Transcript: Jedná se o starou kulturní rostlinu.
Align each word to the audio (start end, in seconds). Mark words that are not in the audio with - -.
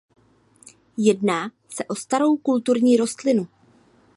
Jedná 0.97 1.51
se 1.69 1.85
o 1.85 1.95
starou 1.95 2.37
kulturní 2.37 2.97
rostlinu. 2.97 3.47